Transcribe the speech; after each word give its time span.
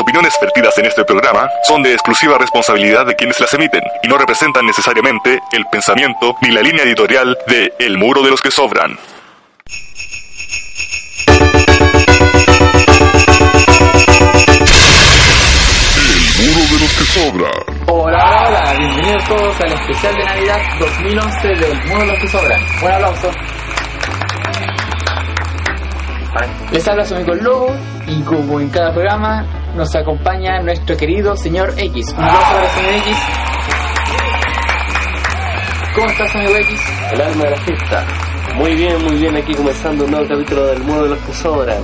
Las 0.00 0.04
opiniones 0.06 0.34
vertidas 0.40 0.78
en 0.78 0.86
este 0.86 1.04
programa 1.04 1.50
son 1.62 1.82
de 1.82 1.92
exclusiva 1.92 2.38
responsabilidad 2.38 3.04
de 3.04 3.14
quienes 3.16 3.38
las 3.38 3.52
emiten 3.52 3.82
y 4.02 4.08
no 4.08 4.16
representan 4.16 4.64
necesariamente 4.64 5.38
el 5.52 5.66
pensamiento 5.66 6.36
ni 6.40 6.52
la 6.52 6.62
línea 6.62 6.84
editorial 6.84 7.36
de 7.46 7.74
El 7.78 7.98
Muro 7.98 8.22
de 8.22 8.30
los 8.30 8.40
que 8.40 8.50
Sobran. 8.50 8.98
El 16.38 16.48
Muro 16.48 16.64
de 16.64 16.80
los 16.80 16.92
que 16.96 17.04
Sobran. 17.04 17.52
Hola, 17.86 18.46
hola, 18.48 18.74
bienvenidos 18.78 19.24
todos 19.28 19.60
al 19.60 19.72
especial 19.74 20.14
de 20.14 20.24
Navidad 20.24 20.60
2011 20.78 21.48
del 21.48 21.84
Muro 21.88 22.00
de 22.00 22.06
los 22.06 22.18
que 22.20 22.28
Sobran. 22.28 22.60
Un 22.82 22.90
aplauso. 22.90 23.30
Les 26.72 26.88
habla 26.88 27.04
su 27.04 27.16
amigo 27.16 27.34
Lobo 27.34 27.76
y 28.06 28.22
como 28.22 28.60
en 28.60 28.70
cada 28.70 28.94
programa 28.94 29.44
nos 29.74 29.94
acompaña 29.94 30.60
nuestro 30.60 30.96
querido 30.96 31.36
señor 31.36 31.74
X. 31.76 32.14
Un 32.16 32.24
aplauso 32.24 32.52
para 32.52 32.64
el 32.64 32.70
señor 32.70 32.94
X. 32.94 33.16
¿Cómo 35.94 36.06
estás, 36.06 36.36
amigo 36.36 36.56
X? 36.56 36.80
El 37.12 37.20
alma 37.20 37.44
de 37.44 37.50
la 37.50 37.56
fiesta. 37.56 38.06
Muy 38.54 38.74
bien, 38.74 39.02
muy 39.04 39.16
bien, 39.16 39.36
aquí 39.36 39.54
comenzando 39.54 40.04
un 40.04 40.10
nuevo 40.10 40.26
capítulo 40.28 40.66
del 40.66 40.82
Muro 40.82 41.02
de 41.04 41.08
los 41.10 41.18
que 41.20 41.32
Sobran. 41.32 41.82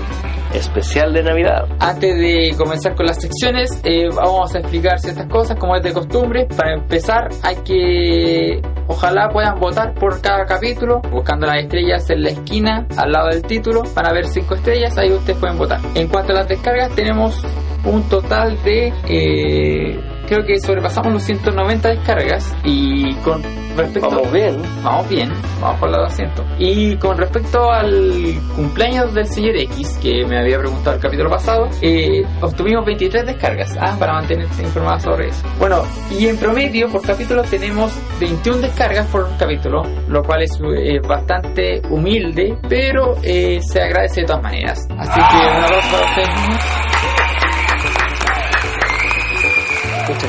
Especial 0.55 1.13
de 1.13 1.23
Navidad. 1.23 1.67
Antes 1.81 2.17
de 2.17 2.55
comenzar 2.57 2.95
con 2.95 3.07
las 3.07 3.21
secciones, 3.21 3.81
eh, 3.85 4.09
vamos 4.15 4.55
a 4.55 4.61
explicar 4.61 4.99
ciertas 4.99 5.27
cosas 5.27 5.59
como 5.59 5.77
es 5.77 5.83
de 5.83 5.93
costumbre. 5.93 6.47
Para 6.57 6.75
empezar, 6.75 7.29
hay 7.43 7.57
que, 7.57 8.63
ojalá 8.87 9.29
puedan 9.29 9.59
votar 9.59 9.93
por 9.95 10.21
cada 10.23 10.47
capítulo, 10.47 11.01
buscando 11.11 11.47
las 11.47 11.63
estrellas 11.63 12.09
en 12.11 12.23
la 12.23 12.31
esquina, 12.31 12.87
al 12.97 13.13
lado 13.13 13.29
del 13.29 13.43
título. 13.43 13.83
Van 13.95 14.07
a 14.07 14.13
ver 14.13 14.27
cinco 14.29 14.55
estrellas, 14.55 14.97
ahí 14.97 15.13
ustedes 15.13 15.39
pueden 15.39 15.59
votar. 15.59 15.81
En 15.95 16.09
cuanto 16.09 16.33
a 16.33 16.37
las 16.37 16.49
descargas, 16.49 16.95
tenemos 16.95 17.45
un 17.87 18.09
total 18.09 18.63
de, 18.63 18.93
eh, 19.09 20.01
creo 20.27 20.45
que 20.45 20.59
sobrepasamos 20.61 21.13
los 21.13 21.23
190 21.23 21.89
descargas. 21.89 22.55
Y 22.65 23.15
con 23.17 23.43
respecto 23.77 24.11
Vamos 24.11 24.33
bien. 24.33 24.57
Vamos 24.83 25.09
bien, 25.09 25.33
vamos 25.61 25.81
por 25.81 25.91
los 25.91 26.11
200. 26.11 26.45
Y 26.59 26.97
con 26.97 27.19
respecto 27.19 27.71
al 27.71 28.35
cumpleaños 28.55 29.13
del 29.15 29.27
señor 29.27 29.57
X, 29.57 29.99
que 30.03 30.25
me 30.27 30.39
había 30.39 30.59
preguntado 30.59 30.97
el 30.97 31.03
capítulo 31.03 31.31
pasado, 31.31 31.69
eh, 31.83 32.25
obtuvimos 32.41 32.85
23 32.87 33.27
descargas, 33.27 33.77
ah, 33.81 33.97
para 33.99 34.15
mantenerse 34.15 34.63
informado 34.63 35.01
sobre 35.01 35.29
eso. 35.29 35.47
Bueno, 35.59 35.83
y 36.11 36.27
en 36.27 36.37
promedio 36.39 36.89
por 36.89 37.03
capítulo 37.03 37.43
tenemos 37.43 37.93
21 38.19 38.61
descargas 38.63 39.07
por 39.07 39.29
capítulo, 39.39 39.83
lo 40.09 40.23
cual 40.23 40.43
es 40.43 40.59
eh, 40.61 40.99
bastante 41.07 41.83
humilde, 41.91 42.57
pero 42.69 43.17
eh, 43.23 43.61
se 43.61 43.83
agradece 43.83 44.23
de 44.23 44.27
todas 44.27 44.43
maneras. 44.43 44.89
Así 44.99 45.21
que 45.21 45.37
un 45.37 45.65
aplauso 45.65 45.91
para 45.91 46.07
ustedes 46.09 46.86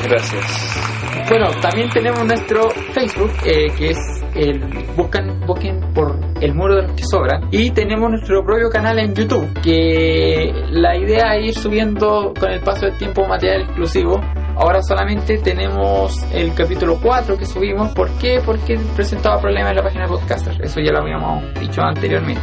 Gracias. 0.04 0.98
Bueno, 1.28 1.50
también 1.60 1.90
tenemos 1.90 2.24
nuestro 2.24 2.70
Facebook, 2.94 3.30
eh, 3.44 3.66
que 3.76 3.90
es 3.90 3.98
el 4.34 4.60
buscan, 4.96 5.40
busquen 5.46 5.80
por 5.92 6.18
el 6.40 6.54
muro 6.54 6.76
de 6.76 6.82
los 6.82 6.92
que 6.92 7.04
sobran. 7.04 7.48
Y 7.50 7.70
tenemos 7.70 8.10
nuestro 8.10 8.44
propio 8.44 8.70
canal 8.70 8.98
en 8.98 9.14
YouTube, 9.14 9.46
que 9.62 10.52
la 10.70 10.96
idea 10.96 11.36
es 11.36 11.48
ir 11.48 11.54
subiendo 11.54 12.32
con 12.38 12.50
el 12.50 12.60
paso 12.60 12.86
del 12.86 12.96
tiempo 12.96 13.26
material 13.26 13.62
exclusivo. 13.62 14.20
Ahora 14.58 14.82
solamente 14.82 15.38
tenemos 15.38 16.20
el 16.32 16.52
capítulo 16.52 16.98
4 17.00 17.38
que 17.38 17.46
subimos. 17.46 17.92
¿Por 17.92 18.10
qué? 18.18 18.42
Porque 18.44 18.76
presentaba 18.96 19.40
problemas 19.40 19.70
en 19.70 19.76
la 19.76 19.82
página 19.84 20.02
de 20.02 20.08
Podcaster. 20.08 20.60
Eso 20.60 20.80
ya 20.80 20.90
lo 20.90 20.98
habíamos 20.98 21.54
dicho 21.60 21.80
anteriormente. 21.80 22.42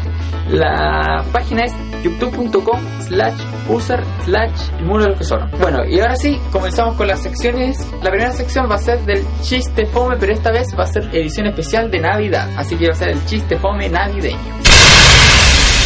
La 0.49 1.25
página 1.33 1.65
es 1.65 1.73
youtube.com 2.03 2.79
slash 3.01 3.37
user 3.67 4.01
slash 4.23 4.69
el 4.79 4.85
muro 4.85 5.03
de 5.03 5.09
los 5.09 5.17
que 5.17 5.25
sobran. 5.25 5.51
Bueno, 5.59 5.83
y 5.85 5.99
ahora 5.99 6.15
sí, 6.15 6.39
comenzamos 6.53 6.95
con 6.95 7.07
las 7.07 7.21
secciones. 7.21 7.85
La 8.01 8.11
primera 8.11 8.31
sección 8.31 8.69
va 8.71 8.75
a 8.75 8.79
ser 8.79 9.03
del 9.03 9.25
chiste 9.41 9.85
fome, 9.85 10.15
pero 10.17 10.31
esta 10.31 10.51
vez 10.51 10.67
va 10.79 10.85
a 10.85 10.87
ser 10.87 11.13
edición 11.13 11.47
especial 11.47 11.91
de 11.91 11.99
Navidad. 11.99 12.49
Así 12.55 12.77
que 12.77 12.87
va 12.87 12.93
a 12.93 12.97
ser 12.97 13.09
el 13.09 13.25
chiste 13.25 13.57
fome 13.57 13.89
navideño. 13.89 14.39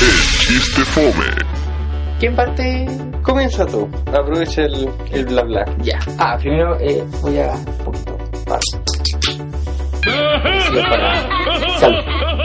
El 0.02 0.48
chiste 0.48 0.86
fome. 0.86 1.59
¿Quién 2.20 2.36
parte? 2.36 2.86
Comienza 3.24 3.66
tú. 3.66 3.88
Aprovecha 4.08 4.64
el, 4.64 4.90
el 5.12 5.26
bla 5.26 5.44
bla. 5.44 5.66
Ya. 5.82 6.00
Ah, 6.18 6.38
primero 6.38 6.78
eh, 6.80 7.04
voy 7.22 7.40
a 7.40 7.52
un 7.54 7.66
poquito. 7.86 8.18
Vale. 8.48 8.62
Sí, 10.04 10.80
para- 10.90 11.80
Salud. 11.80 12.00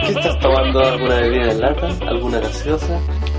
¿Qué 0.06 0.12
estás 0.12 0.38
tomando? 0.40 0.80
¿Alguna 0.80 1.14
bebida 1.16 1.50
en 1.52 1.60
lata? 1.60 1.88
¿Alguna 2.06 2.38
gaseosa? 2.40 2.98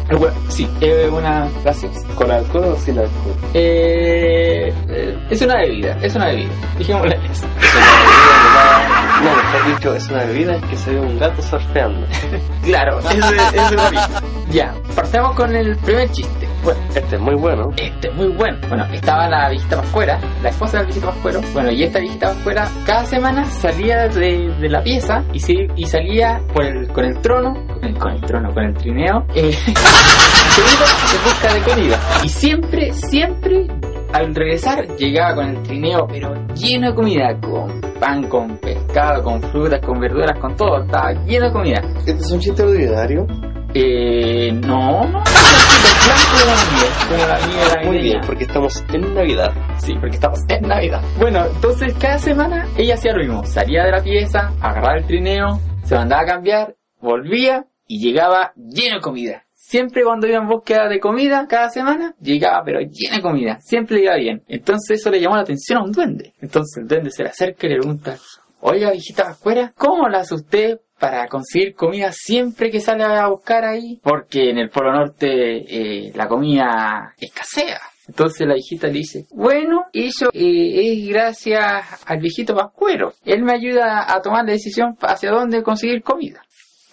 Eh, 0.10 0.16
bueno, 0.16 0.36
sí, 0.50 0.68
eh, 0.82 1.10
una. 1.12 1.48
Gracias. 1.64 2.04
¿Con 2.16 2.32
alcohol 2.32 2.74
o 2.74 2.76
sin 2.78 2.98
alcohol? 3.00 3.36
Eh, 3.54 4.74
eh, 4.90 5.18
es 5.30 5.42
una 5.42 5.56
bebida, 5.58 5.98
es 6.02 6.16
una 6.16 6.28
bebida. 6.28 6.52
Dijémosle 6.78 7.16
eso. 7.32 7.46
Es 7.62 7.76
una 7.76 7.86
bebida 8.02 9.22
No, 9.24 9.36
mejor 9.36 9.76
dicho, 9.76 9.96
es 9.96 10.10
una 10.10 10.24
bebida 10.26 10.56
en 10.56 10.62
que 10.62 10.76
se 10.78 10.92
ve 10.92 11.00
un 11.00 11.20
gato 11.20 11.42
surfeando. 11.42 12.08
Claro, 12.64 13.00
es, 13.00 13.72
lo 13.72 13.92
mismo. 13.92 14.35
Ya, 14.56 14.74
partamos 14.96 15.36
con 15.36 15.54
el 15.54 15.76
primer 15.78 16.10
chiste. 16.12 16.48
Bueno, 16.64 16.80
Este 16.96 17.16
es 17.18 17.22
muy 17.22 17.36
bueno. 17.36 17.70
este 17.76 18.08
es 18.08 18.16
muy 18.16 18.28
bueno. 18.30 18.58
Bueno, 18.70 18.86
estaba 18.94 19.28
la 19.28 19.50
viejita 19.50 19.76
pascuera, 19.82 20.18
la 20.42 20.50
esposa 20.50 20.78
del 20.78 20.86
viejito 20.88 21.08
pascuero. 21.08 21.42
Bueno, 21.54 21.72
y 21.72 21.84
esta 21.84 22.00
viejita 22.00 22.28
pascuera 22.30 22.68
cada 22.86 23.06
semana 23.06 23.44
salía 23.46 24.08
de, 24.08 24.54
de 24.60 24.70
la 24.70 24.82
pieza 24.82 25.24
y, 25.34 25.40
se- 25.42 25.68
y 25.76 25.86
salía 25.86 26.40
por 26.54 26.64
el, 26.64 26.88
con 26.88 27.04
el 27.04 27.20
trono, 27.20 27.54
con 27.68 27.84
el, 27.84 27.98
con 27.98 28.12
el 28.14 28.22
trono, 28.22 28.54
con 28.54 28.64
el 28.64 28.74
trineo, 28.76 29.26
eh, 29.36 29.54
en 29.68 31.24
busca 31.24 31.54
de 31.54 31.62
comida. 31.62 32.00
Y 32.24 32.30
siempre, 32.30 32.94
siempre, 32.94 33.68
al 34.14 34.34
regresar, 34.34 34.88
llegaba 34.96 35.36
con 35.36 35.50
el 35.50 35.62
trineo, 35.64 36.08
pero 36.10 36.34
lleno 36.56 36.90
de 36.92 36.96
comida, 36.96 37.38
con 37.42 37.82
pan, 38.00 38.24
con 38.30 38.58
pescado, 38.58 39.22
con 39.22 39.42
frutas, 39.52 39.82
con 39.86 40.00
verduras, 40.00 40.40
con 40.40 40.56
todo. 40.56 40.82
Estaba 40.84 41.12
lleno 41.26 41.48
de 41.48 41.52
comida. 41.52 41.82
¿Este 42.00 42.14
es 42.14 42.32
un 42.32 42.40
chiste 42.40 42.64
ordinario? 42.64 43.28
Eh, 43.78 44.54
no, 44.54 45.06
no, 45.06 45.22
Muy 47.84 47.98
bien, 47.98 48.22
porque 48.26 48.46
estamos 48.46 48.82
en 48.94 49.14
Navidad. 49.14 49.52
Sí, 49.80 49.94
porque 50.00 50.16
estamos 50.16 50.40
en 50.48 50.62
Navidad. 50.62 51.02
Bueno, 51.20 51.46
entonces 51.54 51.94
cada 52.00 52.18
semana 52.18 52.70
ella 52.78 52.94
hacía 52.94 53.12
lo 53.12 53.20
mismo. 53.20 53.44
Salía 53.44 53.84
de 53.84 53.92
la 53.92 54.02
pieza, 54.02 54.54
agarraba 54.62 54.98
el 54.98 55.06
trineo, 55.06 55.60
se 55.84 55.94
mandaba 55.94 56.22
a 56.22 56.26
cambiar, 56.26 56.76
volvía 57.02 57.66
y 57.86 58.00
llegaba 58.00 58.54
lleno 58.56 58.96
de 58.96 59.02
comida. 59.02 59.44
Siempre 59.54 60.04
cuando 60.06 60.26
iba 60.26 60.38
en 60.38 60.48
búsqueda 60.48 60.88
de 60.88 61.02
comida, 61.02 61.46
cada 61.50 61.70
semana, 61.70 62.16
llegaba 62.22 62.64
pero 62.64 62.80
lleno 62.80 63.18
de 63.18 63.22
comida. 63.22 63.60
Siempre 63.60 63.98
le 63.98 64.04
iba 64.04 64.16
bien. 64.16 64.42
Entonces 64.48 65.02
eso 65.02 65.12
le 65.12 65.20
llamó 65.20 65.36
la 65.36 65.42
atención 65.42 65.80
a 65.80 65.84
un 65.84 65.92
duende. 65.92 66.34
Entonces 66.40 66.82
el 66.82 66.88
duende 66.88 67.12
se 67.12 67.24
le 67.24 67.30
acerca 67.30 67.68
y 67.68 67.72
le 67.72 67.80
pregunta, 67.80 68.16
Oiga, 68.62 68.90
viejita 68.92 69.26
pascuera, 69.26 69.74
¿cómo 69.78 70.08
la 70.08 70.20
hace 70.20 70.34
usted 70.34 70.80
para 71.00 71.28
conseguir 71.28 71.76
comida 71.76 72.12
siempre 72.12 72.72
que 72.72 72.80
sale 72.80 73.04
a 73.04 73.28
buscar 73.28 73.66
ahí? 73.66 74.00
Porque 74.04 74.50
en 74.50 74.58
el 74.58 74.70
Polo 74.70 74.94
Norte 74.94 75.28
eh, 75.28 76.12
la 76.16 76.28
comida 76.28 77.14
escasea. 77.20 77.80
Entonces 78.08 78.48
la 78.48 78.54
viejita 78.54 78.88
le 78.88 79.00
dice, 79.00 79.26
bueno, 79.32 79.86
eso 79.92 80.30
eh, 80.32 80.92
es 80.92 81.10
gracias 81.10 82.04
al 82.06 82.20
viejito 82.20 82.56
pascuero. 82.56 83.14
Él 83.26 83.44
me 83.44 83.54
ayuda 83.54 84.06
a 84.14 84.22
tomar 84.22 84.46
la 84.46 84.54
decisión 84.54 84.96
hacia 85.02 85.32
dónde 85.32 85.64
conseguir 85.64 86.04
comida. 86.04 86.42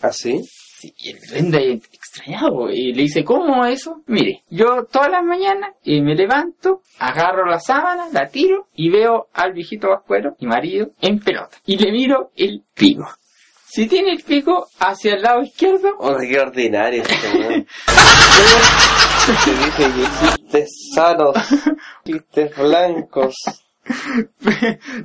¿Así? 0.00 0.40
Sí, 0.42 0.92
y 0.98 1.10
el 1.10 1.80
extrañado 1.92 2.68
y 2.70 2.92
le 2.92 3.02
dice, 3.02 3.22
¿cómo 3.24 3.64
eso? 3.66 4.02
Mire, 4.06 4.42
yo 4.50 4.84
todas 4.90 5.10
las 5.10 5.22
mañanas 5.22 5.76
eh, 5.84 6.02
me 6.02 6.16
levanto, 6.16 6.80
agarro 6.98 7.46
la 7.46 7.60
sábana, 7.60 8.08
la 8.12 8.28
tiro 8.28 8.66
y 8.74 8.90
veo 8.90 9.28
al 9.32 9.52
viejito 9.52 9.90
vascuero, 9.90 10.34
mi 10.40 10.48
marido, 10.48 10.90
en 11.00 11.20
pelota. 11.20 11.56
Y 11.66 11.76
le 11.76 11.92
miro 11.92 12.32
el 12.34 12.64
pico. 12.74 13.06
Si 13.74 13.86
tiene 13.86 14.12
el 14.12 14.22
pico 14.22 14.66
hacia 14.80 15.14
el 15.14 15.22
lado 15.22 15.42
izquierdo, 15.42 15.96
Oh, 15.98 16.14
qué 16.18 16.38
ordinario 16.38 17.02
este 17.02 17.16
chistes 20.36 20.68
sanos, 20.94 21.34
chistes 22.04 22.54
blancos. 22.56 23.34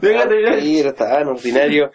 déjate 0.01 0.35
Ordinario, 0.35 0.93
tan 0.93 1.27
ordinario. 1.27 1.91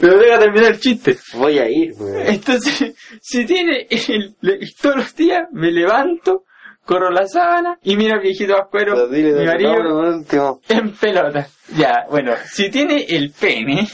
pero 0.00 0.18
deja 0.18 0.38
terminar 0.38 0.72
el 0.72 0.80
chiste. 0.80 1.16
Voy 1.34 1.58
a 1.58 1.68
ir, 1.68 1.94
weón. 1.98 2.26
Entonces, 2.26 2.94
si 3.22 3.46
tiene 3.46 3.86
el, 3.90 4.36
todos 4.80 4.96
los 4.96 5.16
días 5.16 5.48
me 5.52 5.70
levanto, 5.72 6.44
corro 6.84 7.10
la 7.10 7.26
sábana 7.26 7.78
y 7.82 7.96
miro 7.96 8.16
al 8.16 8.20
viejito 8.20 8.52
vascuero, 8.52 9.08
mi 9.08 9.22
marido, 9.46 10.22
en 10.68 10.92
pelota. 10.92 11.48
Ya, 11.76 12.06
bueno, 12.10 12.32
si 12.46 12.70
tiene 12.70 13.04
el 13.08 13.30
pene 13.30 13.86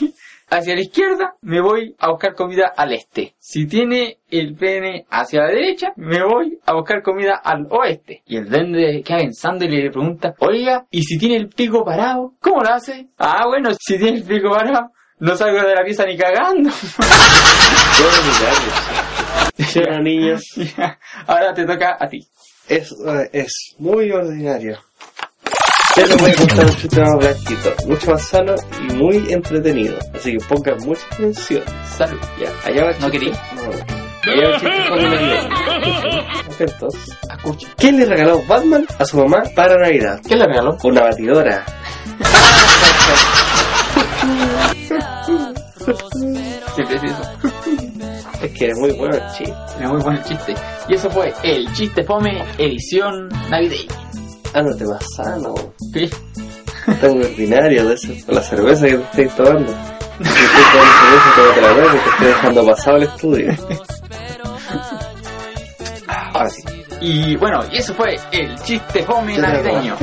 hacia 0.49 0.75
la 0.75 0.81
izquierda, 0.81 1.34
me 1.43 1.61
voy 1.61 1.94
a 1.99 2.11
buscar 2.11 2.34
comida 2.34 2.73
al 2.76 2.93
este. 2.93 3.34
Si 3.38 3.67
tiene 3.67 4.19
el 4.31 4.55
pene 4.55 5.05
hacia 5.11 5.43
la 5.43 5.49
derecha, 5.49 5.93
me 5.96 6.23
voy 6.23 6.58
a 6.64 6.75
buscar 6.75 7.02
comida 7.02 7.40
al 7.43 7.67
oeste. 7.70 8.23
Y 8.26 8.37
el 8.37 8.49
duende 8.49 9.02
queda 9.05 9.19
pensando 9.19 9.64
y 9.64 9.69
le 9.69 9.90
pregunta, 9.90 10.34
oiga, 10.38 10.87
¿y 10.90 11.02
si 11.02 11.19
tiene 11.19 11.37
el 11.37 11.49
pico 11.49 11.84
parado? 11.84 12.34
¿Cómo 12.40 12.62
lo 12.62 12.70
hace? 12.73 13.08
Ah, 13.19 13.46
bueno, 13.46 13.70
si 13.78 13.99
tiene 13.99 14.19
el 14.19 14.25
pico 14.25 14.50
parado, 14.50 14.90
no 15.19 15.37
salgo 15.37 15.67
de 15.67 15.75
la 15.75 15.84
pieza 15.84 16.05
ni 16.06 16.17
cagando. 16.17 16.70
Qué 17.96 18.05
ordinario. 18.05 18.73
¿Sí 19.58 19.78
o 19.81 19.90
no, 19.90 20.02
niños? 20.02 20.43
Ahora 21.26 21.52
te 21.52 21.64
toca 21.64 21.96
a 21.99 22.08
ti. 22.08 22.26
Es, 22.69 22.93
eh, 22.93 23.31
es 23.32 23.75
muy 23.78 24.11
ordinario. 24.11 24.78
Pero 25.96 26.08
les 26.08 26.20
voy 26.20 26.31
a 26.31 26.34
contar 26.37 26.64
un 26.66 26.76
chiste 26.76 27.00
más 27.00 27.16
blanquito, 27.19 27.75
mucho 27.87 28.10
más 28.10 28.22
sano 28.22 28.54
y 28.88 28.93
muy 28.94 29.32
entretenido. 29.32 29.96
Así 30.14 30.32
que 30.37 30.44
pongan 30.44 30.76
mucha 30.84 31.00
atención. 31.12 31.62
Salud. 31.96 32.19
Ya, 32.38 32.50
allá 32.69 32.84
va 32.84 32.90
el 32.90 33.00
¿No 33.00 33.10
chiste. 33.10 33.19
querí? 33.19 33.31
No. 33.56 34.32
Allá 34.32 34.48
va 34.48 34.54
el 34.54 34.60
chiste 34.60 34.88
con 34.88 35.02
navideño. 35.02 36.28
Atentos. 36.52 36.94
Escucha. 37.37 37.69
¿Qué 37.78 37.93
le 37.93 38.04
regaló 38.04 38.43
Batman 38.46 38.87
a 38.98 39.04
su 39.04 39.16
mamá 39.19 39.43
para 39.54 39.76
Navidad? 39.78 40.20
¿Qué 40.28 40.37
le 40.37 40.46
regaló? 40.46 40.76
Una 40.84 41.02
batidora. 41.02 41.64
Preciso. 46.76 47.22
Es 48.42 48.52
que 48.52 48.69
es 48.69 48.78
muy 48.78 48.92
bueno 48.92 49.14
el 49.16 49.22
chiste. 49.32 49.54
Tiene 49.76 49.92
muy 49.92 50.02
buen 50.02 50.22
chiste. 50.25 50.54
Y 50.88 50.94
eso 50.94 51.10
fue 51.10 51.32
el 51.42 51.72
chiste 51.72 52.02
fome 52.04 52.44
edición 52.58 53.28
navideña. 53.50 54.06
Ándate 54.56 54.87
más 54.87 55.05
sano. 55.14 55.55
¿Sí? 55.93 56.08
Tan 56.99 57.23
ordinario 57.23 57.88
de 57.88 57.94
eso. 57.94 58.08
Con 58.25 58.37
la 58.37 58.43
cerveza 58.43 58.87
que 58.87 58.97
te 58.97 59.05
estáis 59.05 59.37
tomando. 59.37 59.75
Si 60.17 60.25
estoy 60.25 60.64
tomando 60.73 60.94
cerveza, 60.99 61.31
tómate 61.37 61.61
la 61.61 61.73
nueva 61.75 61.93
que 61.93 61.99
te 61.99 62.08
estoy 62.08 62.26
dejando 62.29 62.67
pasado 62.67 62.97
el 62.97 63.03
estudio. 63.03 63.55
Ahora 66.32 66.49
sí. 66.49 66.62
Y 67.03 67.37
bueno, 67.37 67.62
y 67.70 67.76
eso 67.76 67.93
fue 67.94 68.17
el 68.32 68.58
chiste 68.62 69.03
fome 69.03 69.37
¿Ya 69.37 69.43
te 69.43 69.62
navideño. 69.62 69.97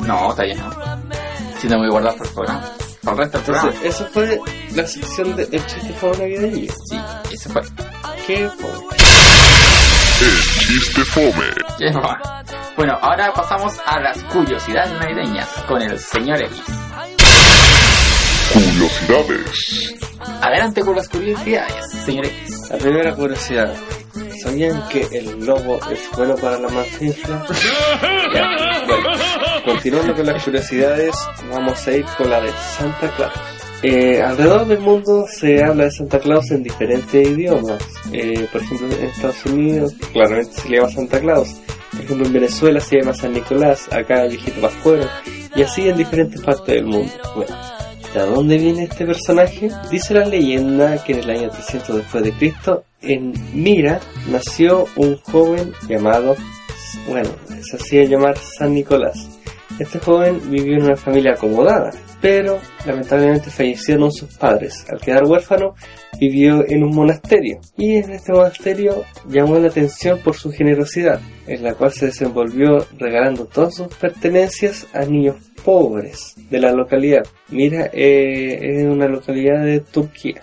No, 0.00 0.30
está 0.30 0.42
bien, 0.42 0.58
no. 0.58 0.70
Si 1.60 1.68
no 1.68 1.78
me 1.78 1.82
voy 1.82 1.86
a 1.86 1.90
guardar 1.90 2.16
por 2.16 2.26
el 2.26 2.32
programa. 2.32 2.64
Por 3.04 3.12
el 3.12 3.18
resto 3.20 3.38
del 3.38 3.44
programa. 3.44 3.68
Entonces, 3.68 3.94
eso 3.94 4.08
fue 4.12 4.40
la 4.74 4.86
sección 4.86 5.36
del 5.36 5.66
chiste 5.66 5.92
fue 6.00 6.10
navideño. 6.18 6.72
Sí, 6.88 7.00
eso 7.32 7.50
fue. 7.50 7.62
¿Qué 8.26 8.48
fue? 8.48 8.70
El 10.26 10.36
chiste 10.66 11.04
fome. 11.04 11.46
Ya 11.78 12.00
va. 12.00 12.42
Bueno, 12.76 12.98
ahora 13.02 13.32
pasamos 13.34 13.78
a 13.84 14.00
las 14.00 14.22
curiosidades 14.24 14.92
navideñas 14.98 15.48
con 15.68 15.82
el 15.82 15.98
señor 15.98 16.42
X. 16.42 16.62
Curiosidades. 18.52 19.94
Adelante 20.40 20.80
con 20.80 20.96
las 20.96 21.08
curiosidades, 21.08 21.90
señor 22.04 22.26
X. 22.26 22.70
La 22.70 22.78
primera 22.78 23.14
curiosidad. 23.14 23.74
¿Sabían 24.42 24.88
que 24.88 25.06
el 25.12 25.44
lobo 25.44 25.78
es 25.90 26.00
bueno 26.16 26.34
para 26.36 26.58
la 26.58 26.68
manfinfla? 26.68 27.46
Ya, 28.34 28.48
bueno, 28.86 29.08
continuando 29.66 30.14
con 30.14 30.24
las 30.24 30.42
curiosidades, 30.42 31.14
vamos 31.50 31.86
a 31.86 31.92
ir 31.92 32.06
con 32.16 32.30
la 32.30 32.40
de 32.40 32.50
Santa 32.50 33.14
Claus. 33.14 33.32
Eh, 33.82 34.22
alrededor 34.22 34.66
del 34.66 34.80
mundo 34.80 35.26
se 35.28 35.62
habla 35.62 35.84
de 35.84 35.90
Santa 35.90 36.18
Claus 36.18 36.50
en 36.50 36.62
diferentes 36.62 37.28
idiomas. 37.28 37.78
Eh, 38.10 38.48
por 38.50 38.62
ejemplo, 38.62 38.86
en 38.86 39.04
Estados 39.04 39.44
Unidos 39.44 39.94
claramente 40.14 40.52
se 40.52 40.68
le 40.70 40.76
llama 40.78 40.90
Santa 40.90 41.20
Claus. 41.20 41.60
Por 41.92 42.00
ejemplo, 42.00 42.26
en 42.26 42.32
Venezuela 42.32 42.80
se 42.80 42.98
llama 42.98 43.14
San 43.14 43.32
Nicolás, 43.32 43.88
acá 43.92 44.24
el 44.24 44.30
viejito 44.30 44.60
Pascuero, 44.60 45.08
y 45.54 45.62
así 45.62 45.88
en 45.88 45.96
diferentes 45.96 46.40
partes 46.40 46.74
del 46.74 46.86
mundo. 46.86 47.12
Bueno, 47.36 47.56
¿de 48.14 48.20
dónde 48.20 48.56
viene 48.56 48.84
este 48.84 49.04
personaje? 49.04 49.70
Dice 49.90 50.14
la 50.14 50.24
leyenda 50.24 51.02
que 51.04 51.12
en 51.12 51.18
el 51.18 51.30
año 51.30 51.50
300 51.50 51.96
después 51.96 52.24
de 52.24 52.32
Cristo, 52.32 52.84
en 53.02 53.32
Mira, 53.52 54.00
nació 54.30 54.86
un 54.96 55.18
joven 55.18 55.72
llamado, 55.88 56.34
bueno, 57.08 57.30
se 57.62 57.76
hacía 57.76 58.04
llamar 58.04 58.36
San 58.38 58.72
Nicolás. 58.72 59.28
Este 59.78 59.98
joven 59.98 60.40
vivió 60.50 60.76
en 60.76 60.84
una 60.84 60.96
familia 60.96 61.32
acomodada, 61.32 61.90
pero 62.22 62.60
lamentablemente 62.86 63.50
fallecieron 63.50 64.12
sus 64.12 64.38
padres. 64.38 64.86
Al 64.88 65.00
quedar 65.00 65.24
huérfano, 65.24 65.74
vivió 66.18 66.64
en 66.66 66.84
un 66.84 66.94
monasterio 66.94 67.60
y 67.76 67.96
en 67.96 68.12
este 68.12 68.32
monasterio 68.32 69.04
llamó 69.28 69.58
la 69.58 69.68
atención 69.68 70.20
por 70.20 70.36
su 70.36 70.52
generosidad, 70.52 71.20
en 71.48 71.64
la 71.64 71.74
cual 71.74 71.90
se 71.90 72.06
desenvolvió 72.06 72.86
regalando 72.96 73.46
todas 73.46 73.74
sus 73.74 73.88
pertenencias 73.96 74.86
a 74.94 75.04
niños 75.04 75.36
pobres 75.64 76.34
de 76.48 76.60
la 76.60 76.72
localidad. 76.72 77.24
Mira, 77.50 77.90
eh, 77.92 78.58
es 78.62 78.84
una 78.84 79.08
localidad 79.08 79.64
de 79.64 79.80
Turquía, 79.80 80.42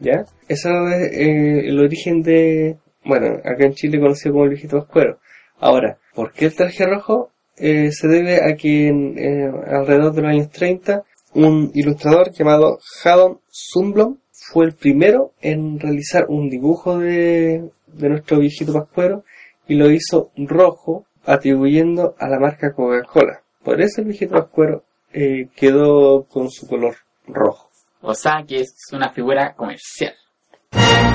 ¿ya? 0.00 0.24
Eso 0.48 0.88
es 0.88 1.12
eh, 1.12 1.68
el 1.68 1.78
origen 1.78 2.22
de, 2.22 2.78
bueno, 3.04 3.36
acá 3.44 3.66
en 3.66 3.74
Chile 3.74 4.00
conocido 4.00 4.32
como 4.32 4.44
el 4.44 4.50
viejito 4.50 4.78
pascuero. 4.78 5.18
Ahora, 5.60 5.98
¿por 6.14 6.32
qué 6.32 6.46
el 6.46 6.56
traje 6.56 6.86
rojo? 6.86 7.31
Eh, 7.56 7.92
se 7.92 8.08
debe 8.08 8.42
a 8.42 8.56
que 8.56 8.88
en, 8.88 9.18
eh, 9.18 9.50
alrededor 9.66 10.12
de 10.14 10.22
los 10.22 10.30
años 10.30 10.50
30 10.50 11.04
un 11.34 11.70
ilustrador 11.74 12.30
llamado 12.32 12.78
Haddon 13.04 13.40
Sundblom 13.48 14.18
fue 14.30 14.66
el 14.66 14.74
primero 14.74 15.32
en 15.40 15.78
realizar 15.78 16.26
un 16.28 16.50
dibujo 16.50 16.98
de, 16.98 17.70
de 17.86 18.08
nuestro 18.08 18.38
viejito 18.38 18.72
pascuero 18.72 19.24
y 19.66 19.74
lo 19.74 19.90
hizo 19.90 20.30
rojo 20.36 21.06
atribuyendo 21.24 22.14
a 22.18 22.28
la 22.28 22.38
marca 22.38 22.72
Coca-Cola. 22.74 23.42
Por 23.62 23.80
eso 23.80 24.00
el 24.00 24.08
viejito 24.08 24.34
pascuero 24.34 24.84
eh, 25.12 25.48
quedó 25.54 26.24
con 26.24 26.50
su 26.50 26.66
color 26.66 26.96
rojo. 27.26 27.70
O 28.00 28.14
sea 28.14 28.44
que 28.46 28.60
es 28.60 28.74
una 28.92 29.10
figura 29.10 29.54
comercial. 29.54 30.14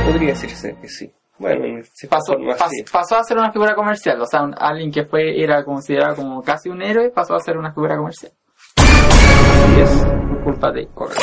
Podría 0.05 0.29
decirse 0.29 0.77
que 0.81 0.87
sí. 0.87 1.11
Bueno, 1.39 1.65
en 1.65 1.83
cierta 1.93 2.17
Pasó, 2.17 2.33
pas- 2.37 2.91
pasó 2.91 3.15
a 3.17 3.23
ser 3.23 3.37
una 3.37 3.51
figura 3.51 3.75
comercial. 3.75 4.19
O 4.21 4.25
sea, 4.25 4.41
un- 4.43 4.55
alguien 4.57 4.91
que 4.91 5.05
fue 5.05 5.41
era 5.41 5.63
considerado 5.63 6.15
como 6.15 6.41
casi 6.41 6.69
un 6.69 6.81
héroe 6.81 7.09
pasó 7.11 7.35
a 7.35 7.39
ser 7.39 7.57
una 7.57 7.71
figura 7.73 7.95
comercial. 7.97 8.31
Así 8.77 9.81
es. 9.81 9.89
Por 10.05 10.43
culpa 10.43 10.71
de 10.71 10.87
Coca. 10.93 11.15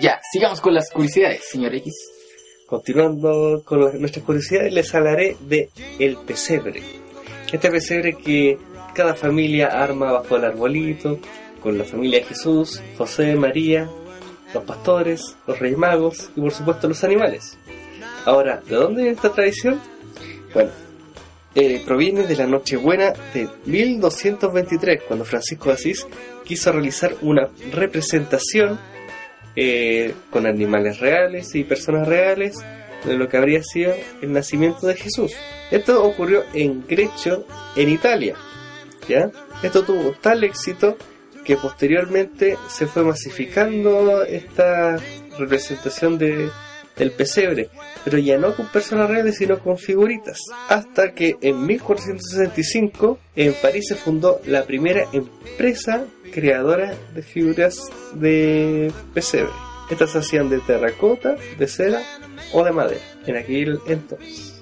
Ya, 0.00 0.20
sigamos 0.32 0.60
con 0.60 0.74
las 0.74 0.90
curiosidades, 0.90 1.48
señor 1.50 1.74
X. 1.76 1.92
Continuando 2.68 3.62
con 3.64 4.00
nuestras 4.00 4.24
curiosidades, 4.24 4.72
les 4.72 4.94
hablaré 4.94 5.36
de 5.40 5.70
el 5.98 6.16
pesebre. 6.16 6.82
Este 7.52 7.70
pesebre 7.70 8.16
que 8.16 8.58
cada 8.94 9.14
familia 9.14 9.68
arma 9.68 10.10
bajo 10.12 10.36
el 10.36 10.44
arbolito, 10.44 11.18
con 11.62 11.78
la 11.78 11.84
familia 11.84 12.18
de 12.20 12.24
Jesús, 12.26 12.82
José, 12.98 13.36
María, 13.36 13.88
los 14.54 14.64
pastores, 14.64 15.36
los 15.46 15.58
reyes 15.58 15.76
magos 15.76 16.30
y 16.36 16.40
por 16.40 16.52
supuesto 16.52 16.88
los 16.88 17.04
animales. 17.04 17.58
Ahora, 18.24 18.62
¿de 18.66 18.76
dónde 18.76 19.02
viene 19.02 19.16
esta 19.16 19.32
tradición? 19.32 19.80
Bueno, 20.54 20.70
eh, 21.54 21.82
proviene 21.84 22.26
de 22.26 22.36
la 22.36 22.46
Nochebuena 22.46 23.12
de 23.34 23.48
1223, 23.66 25.02
cuando 25.06 25.24
Francisco 25.24 25.68
de 25.68 25.74
Asís 25.74 26.06
quiso 26.44 26.72
realizar 26.72 27.14
una 27.20 27.48
representación 27.72 28.78
eh, 29.56 30.14
con 30.30 30.46
animales 30.46 30.98
reales 31.00 31.54
y 31.54 31.64
personas 31.64 32.08
reales 32.08 32.56
de 33.04 33.14
lo 33.14 33.28
que 33.28 33.36
habría 33.36 33.62
sido 33.62 33.94
el 34.22 34.32
nacimiento 34.32 34.86
de 34.86 34.96
Jesús. 34.96 35.32
Esto 35.70 36.02
ocurrió 36.02 36.44
en 36.54 36.86
Grecio, 36.86 37.46
en 37.76 37.88
Italia. 37.90 38.36
¿ya? 39.08 39.30
Esto 39.62 39.84
tuvo 39.84 40.12
tal 40.20 40.44
éxito 40.44 40.96
que 41.44 41.56
posteriormente 41.56 42.56
se 42.68 42.86
fue 42.86 43.04
masificando 43.04 44.22
esta 44.24 44.98
representación 45.38 46.18
de, 46.18 46.50
del 46.96 47.10
pesebre, 47.12 47.68
pero 48.04 48.18
ya 48.18 48.38
no 48.38 48.54
con 48.54 48.66
personas 48.68 49.08
reales, 49.08 49.36
sino 49.36 49.58
con 49.58 49.78
figuritas. 49.78 50.38
Hasta 50.68 51.12
que 51.12 51.36
en 51.40 51.66
1465 51.66 53.18
en 53.36 53.54
París 53.54 53.86
se 53.88 53.94
fundó 53.96 54.40
la 54.46 54.64
primera 54.64 55.06
empresa 55.12 56.04
creadora 56.32 56.94
de 57.14 57.22
figuras 57.22 57.78
de 58.14 58.92
pesebre. 59.12 59.52
Estas 59.90 60.16
hacían 60.16 60.48
de 60.48 60.60
terracota, 60.60 61.36
de 61.58 61.68
cera 61.68 62.02
o 62.52 62.64
de 62.64 62.72
madera 62.72 63.00
en 63.26 63.36
aquel 63.36 63.78
entonces. 63.86 64.54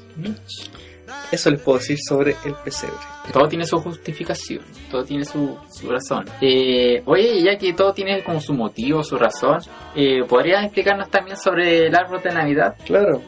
Eso 1.33 1.51
les 1.51 1.63
puedo 1.63 1.79
decir 1.79 1.97
sobre 1.99 2.37
el 2.45 2.55
pesebre. 2.63 2.95
Todo 3.33 3.49
tiene 3.49 3.65
su 3.65 3.79
justificación, 3.79 4.63
todo 4.91 5.03
tiene 5.03 5.25
su, 5.25 5.57
su 5.71 5.91
razón. 5.91 6.27
Eh, 6.43 7.03
oye, 7.07 7.43
ya 7.43 7.57
que 7.57 7.73
todo 7.73 7.95
tiene 7.95 8.23
como 8.23 8.39
su 8.39 8.53
motivo, 8.53 9.03
su 9.03 9.17
razón, 9.17 9.61
eh, 9.97 10.23
¿podrías 10.29 10.63
explicarnos 10.63 11.09
también 11.09 11.39
sobre 11.39 11.87
el 11.87 11.95
árbol 11.95 12.21
de 12.23 12.35
Navidad? 12.35 12.77
Claro. 12.85 13.23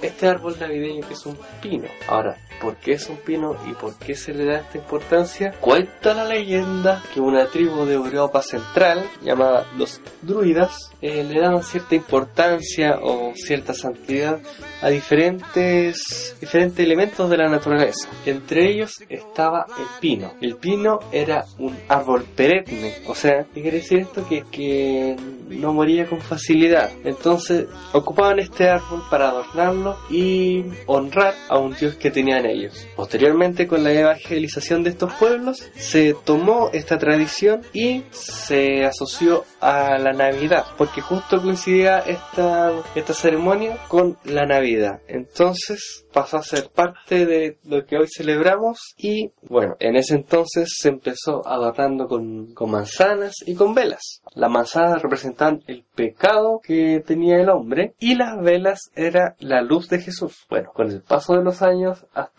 Este 0.00 0.26
árbol 0.26 0.56
navideño 0.58 1.06
que 1.06 1.12
es 1.12 1.26
un 1.26 1.38
pino. 1.60 1.88
Ahora, 2.08 2.36
¿por 2.60 2.76
qué 2.76 2.92
es 2.92 3.08
un 3.08 3.16
pino 3.18 3.56
y 3.68 3.74
por 3.74 3.94
qué 3.96 4.14
se 4.14 4.32
le 4.32 4.44
da 4.44 4.58
esta 4.58 4.78
importancia? 4.78 5.52
Cuenta 5.60 6.14
la 6.14 6.24
leyenda 6.24 7.02
que 7.12 7.20
una 7.20 7.46
tribu 7.46 7.84
de 7.84 7.94
Europa 7.94 8.42
Central, 8.42 9.04
llamada 9.22 9.66
los 9.76 10.00
druidas, 10.22 10.90
eh, 11.00 11.24
le 11.24 11.40
daban 11.40 11.62
cierta 11.62 11.94
importancia 11.94 12.98
o 13.02 13.32
cierta 13.34 13.74
santidad 13.74 14.40
a 14.80 14.88
diferentes, 14.88 16.36
diferentes 16.40 16.84
elementos 16.84 17.28
de 17.30 17.36
la 17.36 17.48
naturaleza. 17.48 18.08
Entre 18.26 18.70
ellos 18.70 18.92
estaba 19.08 19.66
el 19.78 19.86
pino. 20.00 20.34
El 20.40 20.56
pino 20.56 21.00
era 21.12 21.44
un 21.58 21.76
árbol 21.88 22.24
perenne, 22.34 22.94
o 23.06 23.14
sea, 23.14 23.46
¿qué 23.54 23.62
quiere 23.62 23.78
decir 23.78 24.00
esto? 24.00 24.26
Que, 24.28 24.44
que 24.50 25.16
no 25.48 25.72
moría 25.72 26.06
con 26.06 26.20
facilidad. 26.20 26.90
Entonces 27.04 27.66
ocupaban 27.92 28.38
este 28.38 28.68
árbol 28.68 29.02
para 29.10 29.28
adornarlo 29.28 29.96
y 30.10 30.64
honrar 30.86 31.34
a 31.48 31.58
un 31.58 31.74
dios 31.74 31.94
que 31.96 32.10
ellos. 32.46 32.86
Posteriormente, 32.96 33.66
con 33.66 33.84
la 33.84 33.92
evangelización 33.92 34.82
de 34.82 34.90
estos 34.90 35.12
pueblos, 35.14 35.70
se 35.74 36.14
tomó 36.24 36.70
esta 36.72 36.98
tradición 36.98 37.62
y 37.72 38.04
se 38.10 38.84
asoció 38.84 39.44
a 39.60 39.98
la 39.98 40.12
Navidad, 40.12 40.64
porque 40.76 41.00
justo 41.00 41.40
coincidía 41.40 41.98
esta, 42.00 42.72
esta 42.94 43.14
ceremonia 43.14 43.78
con 43.88 44.16
la 44.24 44.46
Navidad. 44.46 45.00
Entonces 45.08 46.04
pasó 46.12 46.36
a 46.36 46.42
ser 46.42 46.70
parte 46.70 47.26
de 47.26 47.58
lo 47.64 47.84
que 47.84 47.96
hoy 47.96 48.06
celebramos 48.08 48.94
y 48.96 49.32
bueno, 49.42 49.76
en 49.80 49.96
ese 49.96 50.14
entonces 50.14 50.76
se 50.78 50.88
empezó 50.88 51.46
adornando 51.46 52.06
con, 52.06 52.54
con 52.54 52.70
manzanas 52.70 53.34
y 53.44 53.54
con 53.54 53.74
velas. 53.74 54.22
Las 54.34 54.50
manzanas 54.50 55.02
representan 55.02 55.62
el 55.66 55.84
pecado 55.94 56.60
que 56.62 57.02
tenía 57.04 57.36
el 57.36 57.48
hombre 57.48 57.94
y 57.98 58.14
las 58.14 58.40
velas 58.40 58.90
era 58.94 59.34
la 59.38 59.62
luz 59.62 59.88
de 59.88 60.00
Jesús. 60.00 60.46
Bueno, 60.48 60.70
con 60.72 60.90
el 60.90 61.02
paso 61.02 61.34
de 61.34 61.42
los 61.44 61.62
años 61.62 62.06
hasta 62.14 62.33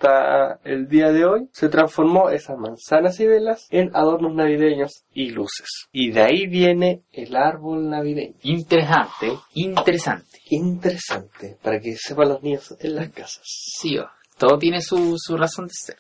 el 0.63 0.87
día 0.87 1.11
de 1.11 1.25
hoy 1.25 1.49
se 1.51 1.69
transformó 1.69 2.29
esas 2.29 2.57
manzanas 2.57 3.19
y 3.19 3.25
velas 3.25 3.67
en 3.69 3.95
adornos 3.95 4.33
navideños 4.33 5.05
y 5.13 5.29
luces. 5.31 5.87
Y 5.91 6.11
de 6.11 6.21
ahí 6.21 6.47
viene 6.47 7.03
el 7.11 7.35
árbol 7.35 7.89
navideño. 7.89 8.35
Interesante, 8.43 9.31
interesante. 9.53 10.39
Interesante, 10.49 11.57
para 11.61 11.79
que 11.79 11.95
sepan 11.95 12.29
los 12.29 12.43
niños 12.43 12.75
en 12.79 12.95
las 12.95 13.09
casas. 13.09 13.41
Sí, 13.43 13.97
oh, 13.97 14.09
todo 14.37 14.57
tiene 14.57 14.81
su, 14.81 15.15
su 15.17 15.37
razón 15.37 15.67
de 15.67 15.73
ser. 15.73 15.97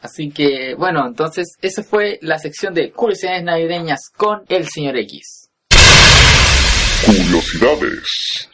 Así 0.00 0.30
que, 0.30 0.74
bueno, 0.76 1.06
entonces, 1.06 1.56
esa 1.60 1.82
fue 1.82 2.18
la 2.22 2.38
sección 2.38 2.74
de 2.74 2.92
curiosidades 2.92 3.42
navideñas 3.42 4.10
con 4.16 4.44
el 4.48 4.66
señor 4.68 4.96
X. 4.98 5.50
Curiosidades. 7.04 8.48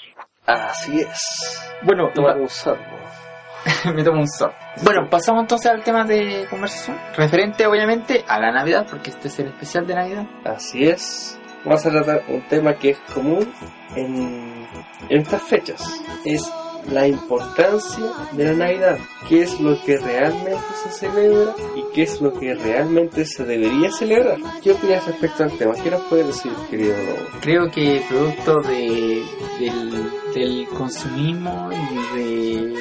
Así 0.47 1.01
es. 1.01 1.61
Bueno, 1.83 2.11
sorbo. 2.49 3.22
me 3.95 4.03
tomo 4.03 4.21
un 4.21 4.29
sorbo. 4.29 4.55
Bueno, 4.83 5.09
pasamos 5.09 5.43
entonces 5.43 5.71
al 5.71 5.83
tema 5.83 6.05
de 6.05 6.47
conversación, 6.49 6.99
referente 7.17 7.67
obviamente 7.67 8.25
a 8.27 8.39
la 8.41 8.53
Navidad, 8.53 8.87
porque 8.89 9.11
este 9.11 9.29
es 9.29 9.39
el 9.39 9.49
especial 9.49 9.87
de 9.87 9.95
Navidad. 9.95 10.27
Así 10.45 10.85
es. 10.85 11.39
Vamos 11.65 11.87
a 11.87 11.91
tratar 11.91 12.25
un 12.29 12.43
tema 12.49 12.75
que 12.75 12.91
es 12.91 12.99
común 13.15 13.53
en, 13.95 14.67
en 15.09 15.21
estas 15.21 15.43
fechas. 15.43 15.81
Es 16.25 16.43
la 16.91 17.07
importancia 17.07 18.05
de 18.33 18.45
la 18.45 18.53
Navidad. 18.67 18.99
¿Qué 19.29 19.43
es 19.43 19.61
lo 19.61 19.81
que 19.85 19.99
realmente 19.99 20.57
se 20.83 20.91
celebra 20.91 21.55
y 21.77 21.85
qué 21.95 22.03
es 22.03 22.21
lo 22.21 22.33
que 22.33 22.55
realmente 22.55 23.25
se 23.25 23.45
debería 23.45 23.91
celebrar? 23.91 24.39
¿Qué 24.63 24.73
opinas 24.73 25.07
respecto 25.07 25.45
al 25.45 25.53
tema? 25.53 25.75
¿Qué 25.75 25.91
nos 25.91 26.03
puedes 26.03 26.27
decir, 26.27 26.53
querido? 26.71 26.95
Creo 27.41 27.71
que 27.71 28.03
producto 28.09 28.61
de, 28.63 29.23
del, 29.61 30.11
del 30.35 30.69
consumismo 30.69 31.71
y 31.73 32.19
de 32.19 32.75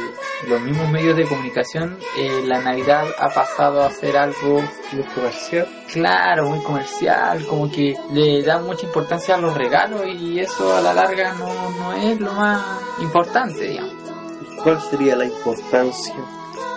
los 0.47 0.61
mismos 0.61 0.89
medios 0.89 1.15
de 1.15 1.25
comunicación, 1.25 1.97
eh, 2.17 2.41
la 2.45 2.61
Navidad 2.61 3.05
ha 3.19 3.29
pasado 3.29 3.83
a 3.83 3.91
ser 3.91 4.17
algo 4.17 4.61
¿Muy 4.91 5.03
comercial? 5.13 5.67
claro, 5.91 6.49
muy 6.49 6.63
comercial, 6.63 7.45
como 7.45 7.71
que 7.71 7.95
le 8.11 8.41
da 8.41 8.59
mucha 8.59 8.85
importancia 8.85 9.35
a 9.35 9.37
los 9.37 9.55
regalos 9.55 10.01
y 10.07 10.39
eso 10.39 10.75
a 10.75 10.81
la 10.81 10.93
larga 10.93 11.33
no, 11.33 11.69
no 11.71 11.93
es 11.93 12.19
lo 12.19 12.33
más 12.33 12.61
importante, 13.01 13.67
digamos. 13.67 13.90
¿Cuál 14.63 14.81
sería 14.81 15.15
la 15.15 15.25
importancia? 15.25 16.15